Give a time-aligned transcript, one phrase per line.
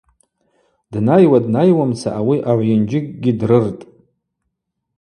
[0.91, 3.83] Днайуа, днайуамца ауи агӏв-Йынджьыгькӏгьи дрыртӏ.